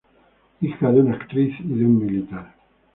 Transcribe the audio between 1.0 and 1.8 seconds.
una actriz y